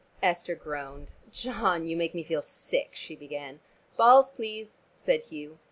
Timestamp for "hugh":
5.25-5.59